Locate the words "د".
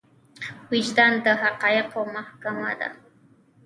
1.25-1.25